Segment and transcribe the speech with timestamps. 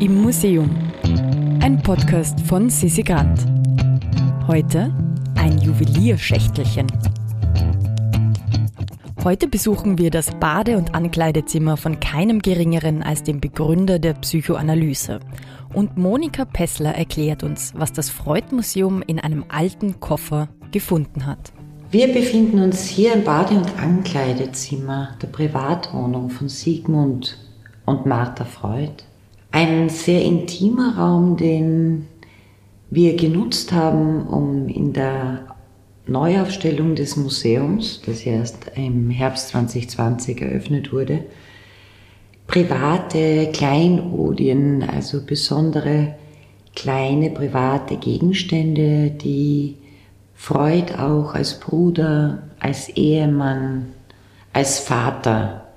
[0.00, 0.70] Im Museum.
[1.60, 3.40] Ein Podcast von Sissi Grant.
[4.46, 4.92] Heute
[5.36, 6.86] ein Juwelierschächtelchen.
[9.22, 15.20] Heute besuchen wir das Bade- und Ankleidezimmer von keinem Geringeren als dem Begründer der Psychoanalyse.
[15.72, 21.52] Und Monika Pessler erklärt uns, was das Freud-Museum in einem alten Koffer gefunden hat.
[21.90, 27.38] Wir befinden uns hier im Bade- und Ankleidezimmer der Privatwohnung von Sigmund
[27.86, 29.04] und Martha Freud.
[29.54, 32.08] Ein sehr intimer Raum, den
[32.90, 35.46] wir genutzt haben, um in der
[36.08, 41.26] Neuaufstellung des Museums, das erst im Herbst 2020 eröffnet wurde,
[42.48, 46.16] private Kleinodien, also besondere
[46.74, 49.76] kleine private Gegenstände, die
[50.34, 53.92] Freud auch als Bruder, als Ehemann,
[54.52, 55.68] als Vater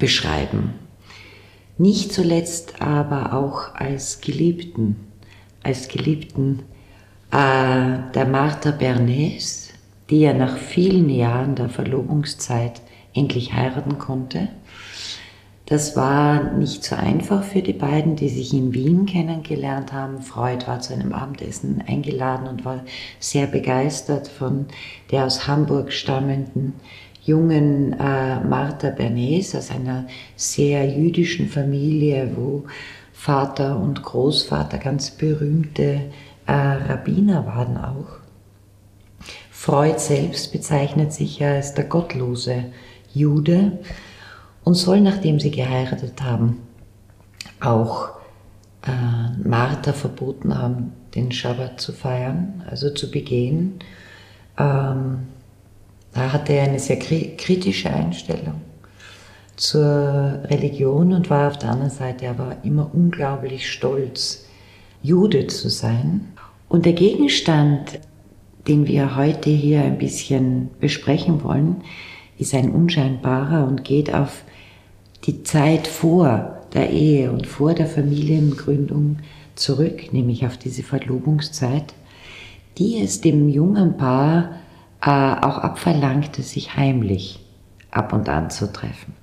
[0.00, 0.74] beschreiben.
[1.82, 4.94] Nicht zuletzt aber auch als Geliebten,
[5.64, 6.60] als Geliebten
[7.32, 9.70] äh, der Martha Bernays,
[10.08, 12.80] die ja nach vielen Jahren der Verlobungszeit
[13.14, 14.46] endlich heiraten konnte.
[15.66, 20.22] Das war nicht so einfach für die beiden, die sich in Wien kennengelernt haben.
[20.22, 22.84] Freud war zu einem Abendessen eingeladen und war
[23.18, 24.66] sehr begeistert von
[25.10, 26.74] der aus Hamburg stammenden
[27.24, 30.06] jungen äh, Martha Bernays aus einer
[30.36, 32.64] sehr jüdischen Familie, wo
[33.12, 36.10] Vater und Großvater ganz berühmte
[36.46, 38.18] äh, Rabbiner waren auch.
[39.50, 42.64] Freud selbst bezeichnet sich ja als der gottlose
[43.14, 43.78] Jude
[44.64, 46.58] und soll, nachdem sie geheiratet haben,
[47.60, 48.10] auch
[48.84, 53.78] äh, Martha verboten haben, den Schabbat zu feiern, also zu begehen.
[54.58, 55.28] Ähm,
[56.14, 58.60] da hatte er eine sehr kritische Einstellung
[59.56, 64.46] zur Religion und war auf der anderen Seite aber immer unglaublich stolz,
[65.02, 66.32] Jude zu sein.
[66.68, 68.00] Und der Gegenstand,
[68.66, 71.82] den wir heute hier ein bisschen besprechen wollen,
[72.38, 74.42] ist ein unscheinbarer und geht auf
[75.24, 79.18] die Zeit vor der Ehe und vor der Familiengründung
[79.54, 81.94] zurück, nämlich auf diese Verlobungszeit,
[82.78, 84.61] die es dem jungen Paar
[85.02, 87.40] äh, auch abverlangte, sich heimlich
[87.90, 89.14] ab und an zu treffen.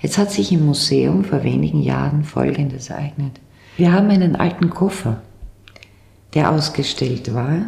[0.00, 3.40] Jetzt hat sich im Museum vor wenigen Jahren Folgendes ereignet.
[3.76, 5.20] Wir haben einen alten Koffer,
[6.34, 7.66] der ausgestellt war,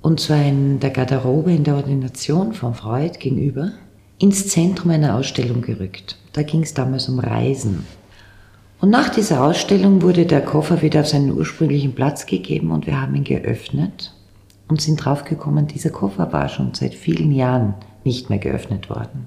[0.00, 3.72] und zwar in der Garderobe in der Ordination von Freud gegenüber
[4.18, 6.16] ins Zentrum einer Ausstellung gerückt.
[6.32, 7.86] Da ging es damals um Reisen.
[8.80, 13.00] Und nach dieser Ausstellung wurde der Koffer wieder auf seinen ursprünglichen Platz gegeben und wir
[13.00, 14.12] haben ihn geöffnet
[14.68, 17.74] und sind draufgekommen, dieser Koffer war schon seit vielen Jahren
[18.04, 19.26] nicht mehr geöffnet worden.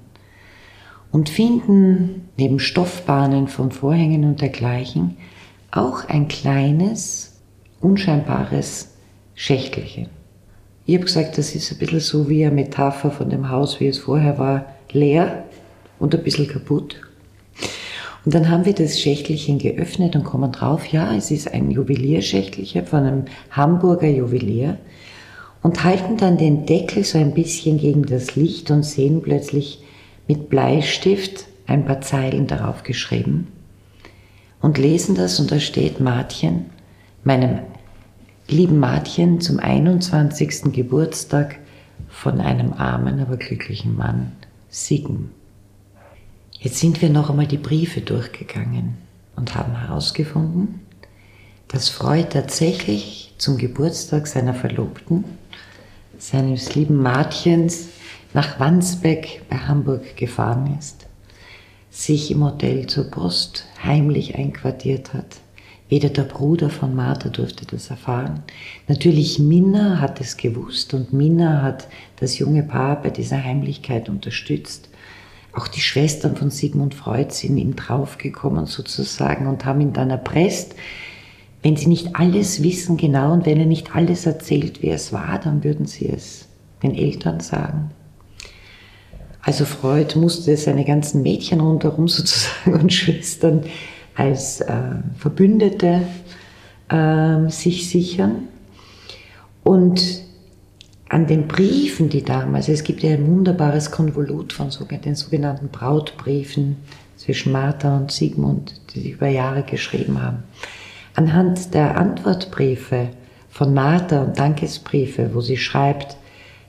[1.10, 5.16] Und finden neben Stoffbahnen von Vorhängen und dergleichen
[5.70, 7.40] auch ein kleines,
[7.80, 8.94] unscheinbares
[9.34, 10.08] Schächtelchen.
[10.86, 13.86] Ich habe gesagt, das ist ein bisschen so wie eine Metapher von dem Haus, wie
[13.86, 15.44] es vorher war, leer
[15.98, 17.00] und ein bisschen kaputt.
[18.24, 22.86] Und dann haben wir das Schächtelchen geöffnet und kommen drauf, ja, es ist ein Juwelierschächtelchen
[22.86, 24.78] von einem Hamburger Juwelier
[25.62, 29.82] und halten dann den Deckel so ein bisschen gegen das Licht und sehen plötzlich
[30.26, 33.48] mit Bleistift ein paar Zeilen darauf geschrieben
[34.60, 36.66] und lesen das und da steht Martchen,
[37.24, 37.60] meinem
[38.48, 40.72] lieben Martchen zum 21.
[40.72, 41.58] Geburtstag
[42.08, 44.32] von einem armen, aber glücklichen Mann
[44.68, 45.30] Siggen.
[46.58, 48.94] Jetzt sind wir noch einmal die Briefe durchgegangen
[49.36, 50.80] und haben herausgefunden,
[51.72, 55.24] dass Freud tatsächlich zum Geburtstag seiner Verlobten,
[56.18, 57.88] seines lieben Martchens,
[58.34, 61.06] nach Wandsbeck bei Hamburg gefahren ist,
[61.90, 65.36] sich im Hotel zur Post heimlich einquartiert hat.
[65.88, 68.42] Weder der Bruder von Martha durfte das erfahren.
[68.88, 71.88] Natürlich Minna hat es gewusst und Minna hat
[72.20, 74.88] das junge Paar bei dieser Heimlichkeit unterstützt.
[75.52, 80.74] Auch die Schwestern von Sigmund Freud sind ihm draufgekommen sozusagen und haben ihn dann erpresst.
[81.62, 85.38] Wenn sie nicht alles wissen genau und wenn er nicht alles erzählt, wer es war,
[85.38, 86.48] dann würden sie es
[86.82, 87.90] den Eltern sagen.
[89.42, 93.64] Also Freud musste seine ganzen Mädchen rundherum sozusagen und Schwestern
[94.14, 94.72] als äh,
[95.16, 96.02] Verbündete
[96.88, 98.48] äh, sich sichern.
[99.64, 100.22] Und
[101.08, 104.70] an den Briefen, die damals, es gibt ja ein wunderbares Konvolut von
[105.04, 106.76] den sogenannten Brautbriefen
[107.16, 110.42] zwischen Martha und Sigmund, die sich über Jahre geschrieben haben.
[111.14, 113.10] Anhand der Antwortbriefe
[113.50, 116.16] von Martha und Dankesbriefe, wo sie schreibt,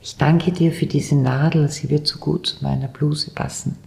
[0.02, 3.78] ich danke dir für diese Nadel, sie wird so gut zu meiner Bluse passen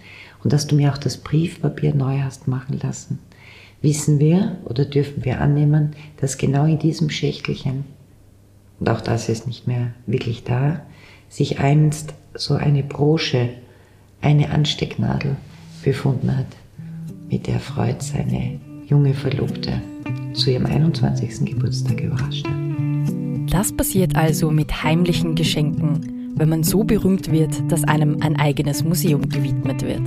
[0.42, 3.18] und dass du mir auch das Briefpapier neu hast machen lassen.
[3.82, 7.84] wissen wir oder dürfen wir annehmen, dass genau in diesem Schächtelchen,
[8.80, 10.80] und auch das ist nicht mehr wirklich da,
[11.28, 13.50] sich einst so eine Brosche,
[14.22, 15.36] eine Anstecknadel
[15.84, 16.46] befunden hat,
[17.28, 19.82] mit der Freud seine junge Verlobte
[20.36, 21.46] zu ihrem 21.
[21.46, 22.54] Geburtstag überrascht hat.
[23.50, 28.84] Das passiert also mit heimlichen Geschenken, wenn man so berühmt wird, dass einem ein eigenes
[28.84, 30.02] Museum gewidmet wird.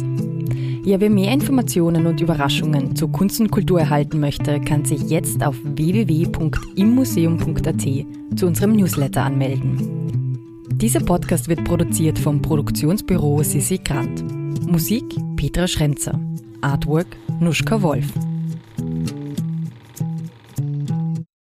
[0.86, 5.46] Ja, wer mehr Informationen und Überraschungen zu Kunst und Kultur erhalten möchte, kann sich jetzt
[5.46, 7.88] auf www.immuseum.at
[8.36, 10.48] zu unserem Newsletter anmelden.
[10.74, 14.24] Dieser Podcast wird produziert vom Produktionsbüro Sissi Grant.
[14.66, 15.04] Musik
[15.36, 16.18] Petra Schrenzer.
[16.62, 17.08] Artwork
[17.40, 18.08] Nuschka Wolf.